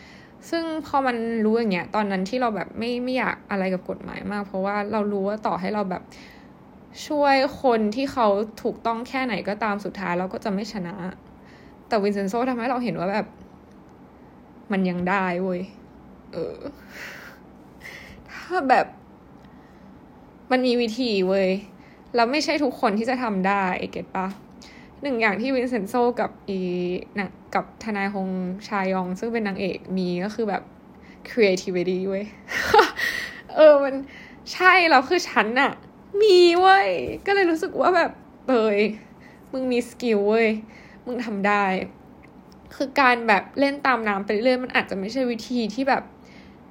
[0.51, 6.03] ซึ่งพอมันรู้อย่างเงี้ยตอนนั้นที่เราแบบไม่ไม่อยากอะไรกับกฎหมายมาก เพราะว่าเรารู้ว่าต่อให้เราแบบ
[7.07, 8.27] ช่วยคนที่เขา
[8.63, 10.95] ถูกต้องแค่ไหนก็ตามสุดท้ายเราก็จะไม่ชนะ
[11.89, 13.27] แต่วินเซนโซทำให้เราเห็นว่าแบบ
[14.73, 15.61] มันยังได้เว้ย
[16.33, 16.57] เออ
[18.47, 18.87] ถ้าแบบ
[20.51, 21.51] มันมีวิธีเว้ย
[22.15, 24.27] แล้วไม่ใช่ทุกคนที่จะทำได้ get ปะ
[25.03, 26.59] หนึ่งอย่างที่วินเซนโซกับอี
[27.19, 28.29] นะกับทนายฮง
[28.69, 30.63] ชายอง ซึ่งเป็นนางเอกมีก็คือแบบ
[31.29, 32.25] creativity เว้ย
[33.55, 33.95] เออมัน
[34.53, 35.73] ใช่แล้วคือฉันอะ
[36.23, 36.89] มีเว้ย
[37.27, 38.11] ก็เลยรู้สึกว่าแบบ
[38.49, 38.81] เอย
[39.53, 40.49] มึงมีสกิลเว้ย
[41.07, 41.65] มึงทำได้
[42.75, 46.03] คือการแบบเล่นตามน้ำไปเรื่อยมันอาจจะไม่ใช่วิธีที่แบบ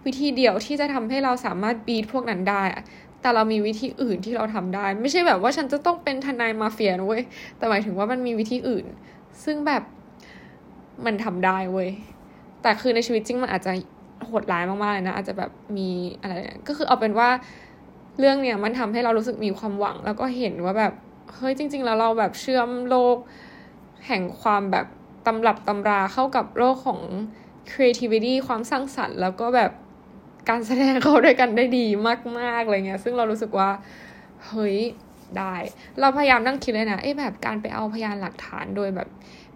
[0.05, 2.83] วิธีเดียวที่จะทำให้เราสามารถบีทพวกนั้นได้อะ
[3.21, 7.23] แต่เรามีวิธีอื่นที่เราทำได้ ไม่ใช่แบบว่าฉันจะต้องเป็นทนายมาเฟียนะเว้ย
[7.57, 8.85] แต่หมายถึงว่ามันมีวิธีอื่น
[9.43, 9.83] ซึ่งแบบ
[11.05, 11.89] มันทำได้เว้ย
[12.61, 13.71] แต่คือในชีวิตจริงมันอาจจะ
[14.25, 15.89] โหดร้ายมากๆเลยนะ อาจจะแบบมี
[16.21, 16.33] อะไร
[16.67, 17.29] ก็คือเอาเป็นว่า
[18.19, 20.93] เรื่องเนี้ยมันทำให้เรารู้สึกมีความหวัง แล้วก็เห็นว่าแบบ
[21.35, 23.17] เฮ้ยจริง ๆ แล้วเราแบบเชื่อมโลก
[24.07, 24.85] แห่งความแบบ
[25.25, 27.01] ตำรับตำราเข้ากับโลกของ
[27.71, 29.71] creativity ความสร้างสรรค์ แล้วก็แบบ
[30.49, 31.85] การแสดงเขาด้วยกันได้ดี
[32.39, 33.69] มากๆอะไรเงี้ย ซึ่งเรารู้สึกว่า
[34.47, 34.77] เฮ้ย
[35.37, 35.55] ได้
[35.99, 39.07] เราพยายามนั่งคิดเลยนะเอ้แบบการไปเอาพยานหลักฐานโดยแบบ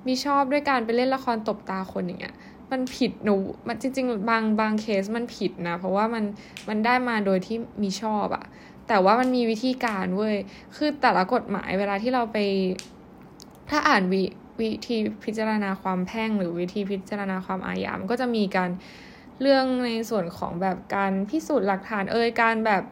[0.08, 2.36] มีชอบด้วยการไปเล่นละครตบตาคนอย่างเงี้ย
[2.71, 3.36] มันผิดหนู
[3.67, 6.23] มันจริง ๆ บางบางเคสมันผิดนะ เพราะว่ามัน
[6.69, 8.45] มันได้มาโดยที่มีชอบอะ
[8.88, 10.36] แต่ว่ามันมีวิธีการเว้ย
[10.75, 12.38] คือแต่ละกฎหมายเวลาที่เราไป
[13.69, 14.23] ถ้าอ่านวิ
[14.60, 18.69] วิธีพิจารณาความแพ่งหรือวิธีพิจารณาความอาญามันก็จะมีการ
[19.41, 22.84] เรื่องในส่วนของแบบการพิสูจน์หลักฐานเอ่ยการแบบ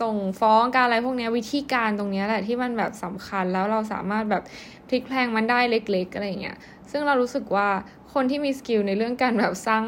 [0.00, 4.42] ส่งฟ้องการอะไรพวกนี้วิธีการตรงนี้แหละที่มันแบบสำคัญแล้วเราสามารถแบบ
[4.88, 6.56] พลิกแพลงมันได้เล็กๆอะไรเงี้ย
[6.90, 7.68] ซึ่งเรารู้สึกว่า
[8.14, 9.84] คนที่มี skill ในเรื่องการแบบสร้าง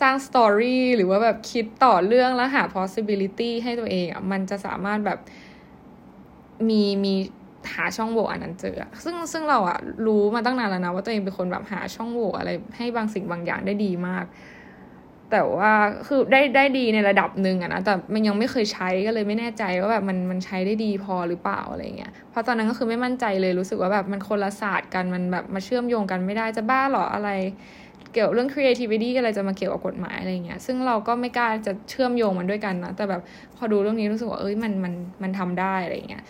[0.00, 5.18] สร้าง story หรือว่าแบบคิดต่อเรื่องแล้วหา possibility ให้ตัวเองอะมันจะสามารถแบบ
[6.68, 7.14] มีมี
[7.74, 14.24] หาช่องโหว่อันนั้นเจอ ซึ่งซึ่งเราอะรู้มาตั้งนานแล้วนะว่าตัวเองเป็นคนแบบหาช่องโหว่อะไรให้บางสิ่งบางอย่างได้ดีมาก
[15.32, 15.72] แต่ว่า
[16.06, 27.30] คือได้ได้ดีในระดับหนึ่งอะนะแต่มันยังไม่เคยใช้ก็เลยไม่แน่ใจว่าแบบมันมันใช้ได้ดีพอหรือเปล่าอะไรเงี้ยเพราะตอนนั้นก็คือไม่มั่นใจเลยรู้สึกว่าแบบมันคนละศาสตร์กันมันแบบมาเชื่อมโยงกันไม่ได้จะบ้าหรออะไร
[28.12, 33.22] เกี่ยวเรื่อง creativity อะไรจะมาเกี่ยวกับกฎหมายอะไรเงี้ยซึ่งเราก็ไม่กล้าจะเชื่อมโยงมันด้วยกันนะแต่แบบ
[33.56, 36.22] พอดูเรื่องนี้รู้สึกว่าเอ้ยมันมันมันทำได้อะไรเงี้ย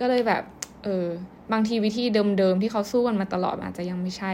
[0.00, 0.42] ก็เลยแบบ
[0.84, 1.06] เออ
[1.52, 2.04] บางทีวิธี
[2.38, 4.32] เดิมๆที่เขาสู้กันมาตลอดอาจจะยังไม่ใช่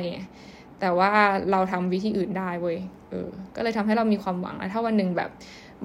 [0.83, 1.11] แต่ว่า
[1.51, 2.79] เราทำวิธีอื่นได้เว้ย
[3.11, 5.31] เออ ก็เลยทำให้เรามีความหวังแล้วถ้าวันหนึ่งแบบ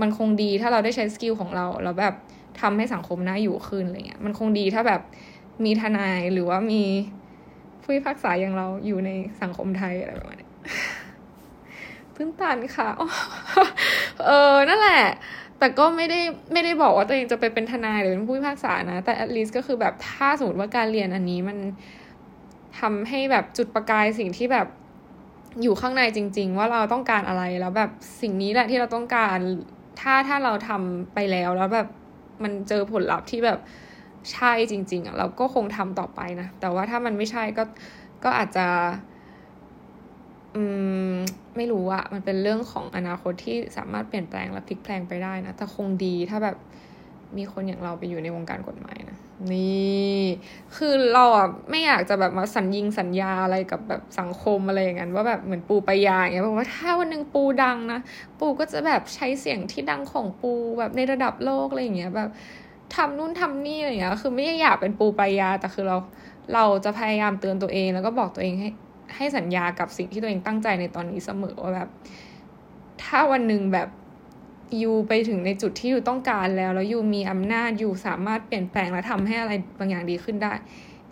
[0.01, 2.15] มันคงดีถ้าเราได้ใช้สกิลของเราแล้วแบบ
[2.61, 5.01] ทำให้สังคมน่าอยู่ขึ้นอะไรเงี้ย มันคงดีถ้าแบบ
[5.65, 6.83] มีทนายหรือว่ามี
[7.81, 10.49] ผู้พิพากษาอย่างเราอยู่ในสังคมไทยอะไรประมาณนี้
[12.15, 12.89] ตื้นตันค่ะ
[14.25, 15.03] เออนั่นแหละ
[15.59, 16.19] แต่ก็ไม่ได้
[16.53, 21.57] ไม่ได้บอกว่าตัวเองจะไปเป็นทนายหรือเป็นผู้พิพากษานะ แต่ at least ก็คือแบบถ้าสมมติว่าการเรียนอันนี้มัน
[22.79, 24.67] ทำให้แบบจุดประกายสิ่งที่แบบ
[25.61, 27.91] อยู่ข้างในจริง ๆ ว่าเราต้องการอะไรแล้วแบบ
[28.21, 29.37] สิ่งนี้แหละที่เราต้องการ
[30.01, 31.87] ถ้าถ้าเราทำไปแล้วแล้วแบบ
[32.43, 33.59] มันเจอผลลัพธ์ที่แบบ
[34.31, 37.63] ใช่จริง ๆอะเราก็คงทำต่อไปนะ แต่ว่าถ้ามันไม่ใช่ก็
[38.23, 38.67] ก็อาจจะ
[40.55, 40.63] อื
[41.09, 41.13] ม
[41.55, 46.55] ไม่รู้อะมันเป็นเรื่องของอนาคตที่สามารถเปลี่ยนแปลงและพลิกแปลงไปได้นะ แต่คงดีถ้าแบบ
[47.37, 49.17] มีคนอย่างเราไปอยู่ในวงการกฎหมายนะ
[49.53, 50.21] นี่
[50.75, 57.99] คือเราอะไม่อยากจะแบบมาสัญญิงสัญญาอะไรกับแบบสังคมอะไรอย่างนั้นว่าแบบเหมือนปูปยาอย่างเงี้ยบอกว่าถ้าวันหนึ่งปูดังนะ
[58.39, 62.29] ปูก็จะแบบใช้เสียงที่ดังของปูแบบในระดับโลกอะไรอย่างเงี้ยแบบ
[62.95, 65.97] ทำนู่นทำนี่อะไรอย่างเงี้ยคือไม่ได้อยากเป็นปูปยาแต่คือเรา
[66.53, 68.69] เราจะพยายามเตือนตัวเอง แล้วก็บอกตัวเองให้
[69.15, 71.89] ให้สัญญากับสิ่งที่ตัวเองตั้งใจในตอนนี้เสมอว่าแบบ
[73.03, 73.87] ถ้าวันหนึ่งแบบ
[74.81, 80.53] ยูไปถึงในจุดที่ยูต้องการแล้ว แล้วยูมีอำนาจยูสามารถเปลี่ยนแปลงและทำให้อะไรบางอย่างดีขึ้นได้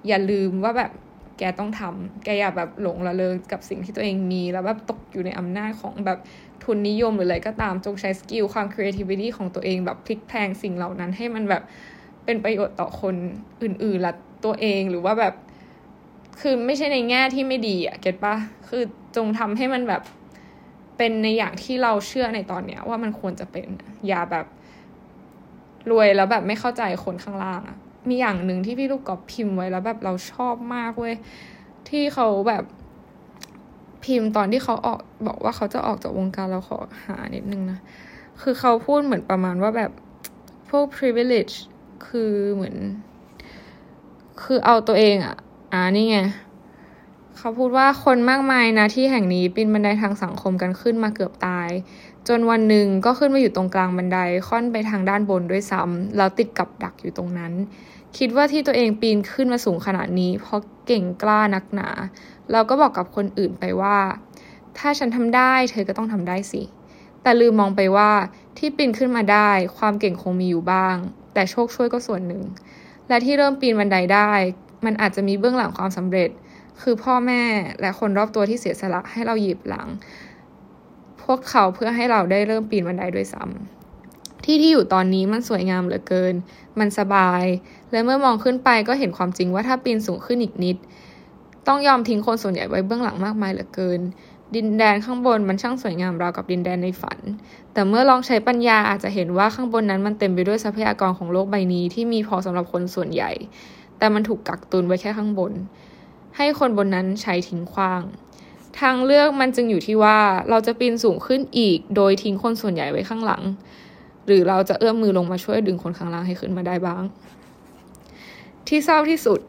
[0.08, 0.92] อย่าลืมว่าแบบ
[1.40, 6.20] แกต้องทำแกอย่าแบบหลงละเลยกับสิ่งที่ตัวเองมี แล้วแบบตกอยู่ในอำนาจของแบบ
[6.64, 11.64] ทุนนิยมหรืออะไรก็ตามจงใช้ skill ความ creativity ของตัวเองแบบพลิกแพลงสิ่งเหล่านั้นให้มันแบบ
[12.26, 13.16] เป็นประโยชน์ต่อคน
[13.64, 14.14] อื่นๆและ
[14.46, 15.34] ตัวเองหรือว่าแบบ
[16.42, 18.36] คือไม่ใช่ในแง่ที่ไม่ดีอะ get ปะ
[18.68, 18.84] คือ
[19.16, 20.02] จงทำให้มันแบบ
[20.98, 23.68] เป็นในอย่างที่เราเชื่อในตอนเนี้ย ว่ามันควรจะเป็น
[24.08, 24.46] อย่าแบบ
[25.92, 27.78] รวยแล้วแบบไม่เข้าใจคนข้างล่างอะ
[28.10, 31.16] มีอย่างหนึ่งที่พี่ลูกกอบพิมพ์ไว้แล้วแบบเราชอบมากเว้ย
[31.90, 32.64] ที่เขาแบบ
[34.04, 37.80] พิมพ์ตอนที่เขาออกบอกว่าเขาจะออกจากวงการเราขอหานิดนึงนะ
[38.42, 39.92] คือเขาพูดเหมือนประมาณว่าแบบ
[40.70, 41.56] พวก privilege
[42.08, 42.76] คือเหมือน
[44.44, 45.36] คือเอาตัวเองอะ
[45.74, 46.18] อ่านี่ไง
[47.38, 51.70] เขาพูดว่าคนมากมายนะที่แห่งนี้ปีนบันไดทางสังคมกันขึ้นมาเกือบตาย
[52.28, 57.54] จนวันหนึ่งก็ขึ้นมาอยู่ตรงกลางบันไดค่อนไปทางด้านบนด้วยซ้ำแล้วติดกับดักอยู่ตรงนั้น
[58.18, 61.90] คิดว่าที่ตัวเองปีนขึ้นมาสูงขนาดนี้ เพราะเก่งกล้านักหนา
[62.52, 63.98] เราก็บอกกับคนอื่นไปว่า
[64.78, 66.62] ถ้าฉันทำได้ เธอก็ต้องทำได้สิ
[67.22, 68.12] แต่ลืมมองไปว่า
[68.58, 70.96] ที่ปีนขึ้นมาได้ ความเก่งคงมีอยู่บ้าง
[71.34, 72.44] แต่โชคช่วยก็ส่วนหนึ่ง
[73.08, 74.32] และที่เริ่มปีนบันไดได้
[74.86, 76.30] มันอาจจะมีเบื้องหลังความสำเร็จ
[76.82, 77.42] คือพ่อแม่
[77.82, 79.88] และคนรอบตัวที่เสียสละให้เราหยิบหลัง
[81.24, 86.34] พวกเขาเพื่อให้เราได้เริ่มปีนบันไดด้วยซ้ำที่ที่อยู่ตอนนี้มันสวยงามเหลือเกิน
[86.80, 87.44] มันสบาย
[87.92, 90.78] และเมื่อมองขึ้นไปก็เห็นความจริงว่าถ้าปีนสูงขึ้นอีกนิด
[91.68, 94.02] ต้องยอมทิ้งคนส่วนใหญ่ไว้เบื้องหลังมากมายเหลือเกิน
[94.56, 97.20] ดินแดนข้างบนมันช่างสวยงามราวกับดินแดนในฝัน
[97.74, 103.32] แต่เมื่อลองใช้ปัญญาอาจจะเห็นว่าข้างบนนั้นมันเต็มไปด้วยทรัพยากรของโลกใบนี้ที่มีพอสำหรับคนส่วนใหญ่
[103.98, 105.52] แต่มันถูกกักตุนไว้แค่ข้างบน
[106.38, 108.02] ให้คนบนนั้นใช้ทิ้งขว้าง
[108.80, 110.20] ทางเลือกมันจึงอยู่ที่ว่า
[110.50, 113.44] เราจะปีนสูงขึ้นอีก โดยทิ้งคนส่วนใหญ่ไว้ข้างหลัง
[114.26, 117.04] หรือเราจะเอื้อมมือลงมาช่วยดึงคนข้างล่างให้ขึ้นมาได้บ้าง
[118.68, 119.40] ที่เศร้าที่สุด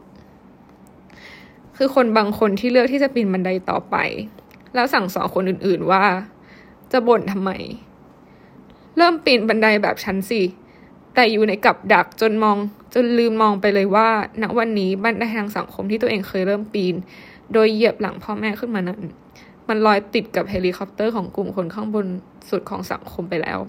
[1.77, 3.95] คือคนบางคนที่เลือกที่จะปีนบันไดต่อไป
[4.75, 6.03] แล้วสั่งสอนคนอื่นๆว่า
[6.91, 7.51] จะบ่นทำไม
[8.97, 10.41] เริ่มปีนบันไดแบบฉันสิ
[11.19, 12.57] แต่อยู่ในกับดักจนมอง
[12.93, 14.09] จนลืมมองไปเลยว่า
[14.41, 16.95] ณวันนี้บันไดทางสังคมที่ตัวเองเคยเริ่มปีน
[17.53, 19.01] โดยเหยียบหลังพ่อแม่ขึ้นมานั้น
[19.67, 22.07] มันลอยติดกับเฮลิคอปเตอร์ของกลุ่มคนข้างบน
[22.49, 23.59] สุดของสังคมไปแล้ว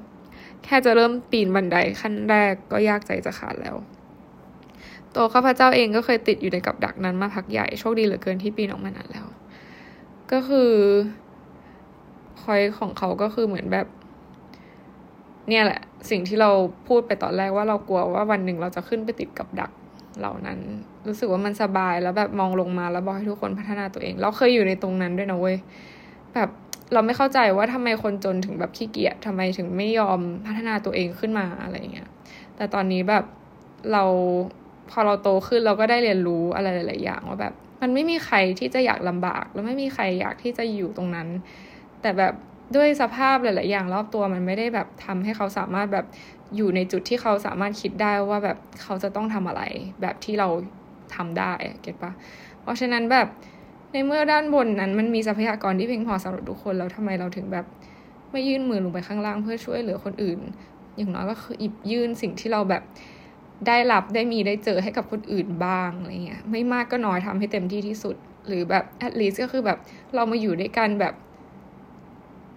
[0.64, 3.76] แค่จะเริ่มปีนบันไดขั้นแรกก็ยากใจจะขาดแล้ว
[5.14, 9.26] ตัวข้าพเจ้าเองก็เคยติดอยู่ในกับดักนั้นมาพักใหญ่โชคดีเหลือเกินที่ปีนออกมานานแล้ว
[10.32, 10.70] ก็คือ
[12.42, 13.86] quote ของเขาก็คือเหมือนแบบ
[15.48, 15.80] เนี่ยแหละ
[16.10, 16.50] สิ่งที่เรา
[16.88, 19.70] พูดไปตอนแรกว่าเรากลัวว่าวันหนึ่งเราจะขึ้นไปติดกับดัก
[20.18, 20.58] เหล่านั้น
[21.06, 25.56] รู้สึกว่ามันสบายแล้วแบบมองลงมาแล้วบอกให้ทุกคนพัฒนาตัวเอง เราเคยอยู่ในตรงนั้นด้วยนะเว้ย
[26.34, 26.48] แบบ
[26.92, 32.08] เราไม่เข้าใจว่าทำไมคนจนถึงแบบขี้เกียจทำไมถึงไม่ยอมพัฒนาตัวเองขึ้นมาอะไรเงี้ย
[32.56, 33.24] แต่ตอนนี้แบบ
[33.92, 34.04] เรา
[34.90, 41.28] พอเราโตขึ้นเราก็ได้เรียนรู้อะไรหลาย ๆ อย่างว่าแบบ มันไม่มีใครที่จะอยากลำบาก แล้วไม่มีใครอยากที่จะอยู่ตรงนั้น
[42.02, 42.34] แต่แบบ
[42.76, 46.06] ด้วยสภาพหลาย ๆ อย่างรอบตัวมันไม่ได้แบบทำให้เขาสามารถแบบ
[46.56, 49.62] อยู่ในจุดที่เขาสามารถคิดได้ว่าแบบเขาจะต้องทำอะไร
[50.02, 50.48] แบบที่เรา
[51.14, 51.52] ทำได้
[51.82, 52.12] เก็ตปะ
[52.62, 53.26] เพราะฉะนั้นแบบ
[53.92, 57.66] ในเมื่อด้านบนนั้นมันมีทรัพยากรที่เพียงพอสำหรับทุกคนแล้วทำไมเราถึงแบบ
[58.30, 60.38] ไม่ยื่นมือลงไปข้างล่างเพื่อช่วยเหลือคนอื่น
[60.96, 62.82] อย่างน้อยก็คืออิบยื่นสิ่งที่เราแบบ
[63.66, 69.78] ได้รับได้มีได้เจอให้กับคนอื่นบ้างอะไรเงี้ยไม่มากก็น้อยทำให้เต็มที่ที่สุด หรือแบบ at least ก็คือแบบ
[70.14, 71.14] เรามาอยู่ด้วยกันแบบ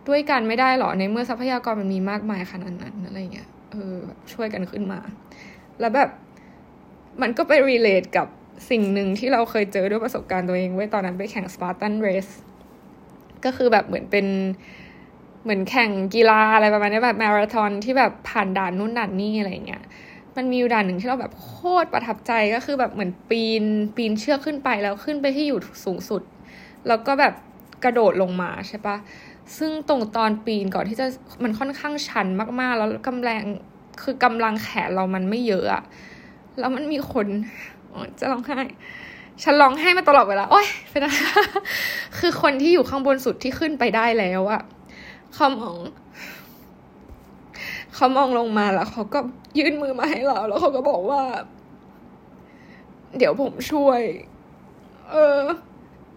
[0.07, 3.97] ด้วยกันไม่ได้หรอในเมื่อทรัพยากรมันมีมากมายขนาดนั้นอะไรเงี้ยเออ
[4.33, 4.99] ช่วยกันขึ้นมา
[5.79, 6.09] แล้วแบบ
[7.21, 8.27] มันก็ไป relate กับ
[8.69, 12.27] สิ่งหนึ่งที่เราเคยเจอด้วยประสบการณ์ตัวเองไว้ตอนนั้นไปแข่ง Spartan Race
[13.45, 14.25] ก็คือแบบเหมือนเป็น
[15.43, 19.83] เหมือนแข่งกีฬาอะไรประมาณนี้แบบมาราธอนที่แบบผ่านด่านนู่นด่านนี่อะไรเงี้ย
[20.35, 23.63] มันมีอยู่ด่านหนึ่งที่เราแบบโคตรประทับใจก็คือแบบเหมือนปีน
[23.95, 26.21] ปีนเชือกขึ้นไปแล้วขึ้นไปที่อยู่สูงสุด
[26.87, 27.33] แล้วก็แบบ
[27.83, 28.95] กระโดดลงมาใช่ปะ
[29.57, 31.05] ซึ่งตรงตอนปีนก่อนที่จะ
[31.43, 32.27] มันค่อนข้างชัน
[32.59, 33.43] มากๆ แล้วกำลัง
[34.01, 35.83] คือกำลังแขนเรามันไม่เยอะอะ
[36.59, 37.27] แล้วมันมีคน
[38.19, 38.59] จะร้องไห้
[39.43, 41.15] ฉันร้องไห้มาตลอดเวลาโอ๊ยเป็นอะไร
[42.19, 44.61] คือคนที่อยู่ข้างบนสุดที่ขึ้นไปได้แล้วอะ
[45.35, 45.75] เขามอง
[47.95, 49.19] เขามองลงมาแล้วเขาก็
[49.57, 51.21] ยื่นมือมาให้เรา แล้วเขาก็บอกว่า
[53.17, 54.01] เดี๋ยวผมช่วย
[55.11, 55.39] เออ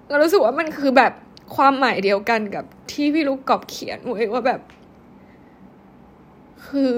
[0.08, 1.12] เรารู้สึกว่ามันคือแบบ
[1.54, 4.60] ความหมายเดียวกันกับที่พี่ลูกกอบเขียนไว้ว่าแบบ
[6.66, 6.90] คือ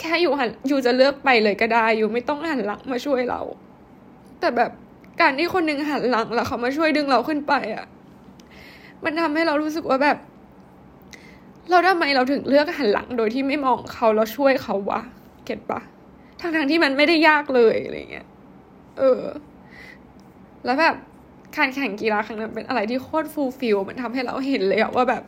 [0.00, 3.40] แค่อยู่หันอยู่จะเลือกไปเลยก็ได้ อยู่ไม่ต้องหันหลังมาช่วยเรา
[4.40, 4.70] แต่แบบ
[5.20, 7.84] การที่คนหนึ่งหันหลังแล้วเขามาช่วยดึงเราขึ้นไปอะ่ะ
[9.04, 10.18] มันทำให้เรารู้สึกว่าแบบ
[11.70, 15.00] เราทำไมเราถึงเลือกหันหลังโดยที่ไม่มองเขาแล้วช่วยเขาวะ
[15.44, 15.80] เก็ตปะ
[16.40, 18.26] ทั้งทั้งที่มันไม่ได้ยากเลยอะไรเงี้ย
[18.98, 19.22] เออ
[20.64, 20.94] แล้วแบบ
[21.56, 25.22] การแข่งกีฬาครั้งนั้นเป็นอะไรที่โคตรฟูลฟิลมันทำให้เราเห็นเลยอะว่าแบบ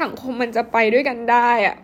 [0.00, 1.76] สังคมมันจะไปด้วยกันได้อะ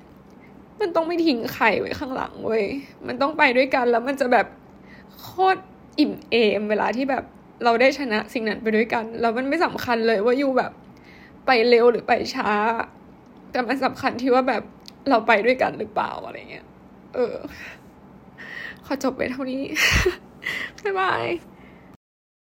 [0.81, 2.65] มันต้องไม่ทิ้งใครไว้ข้างหลังเว้ย
[3.07, 4.47] มันต้องไปด้วยกันแล้วมันจะแบบ
[5.21, 5.61] โคตร
[5.99, 7.25] อิ่มเอม เวลาที่แบบ
[7.65, 10.73] เราได้ชนะสิ่งนั้นไปด้วยกันแล้วมันไม่สำคัญเลยว่าอยู่แบบ
[11.47, 12.51] ไปเร็วหรือไปช้า
[13.51, 14.63] แต่มันสำคัญที่ว่าแบบ
[15.09, 16.67] เราไปด้วยกันหรือเปล่าอะไรเงี้ย
[17.15, 17.35] เออ
[18.87, 19.63] ขอจบไปเท่านี้
[20.79, 21.25] บ๊ายบาย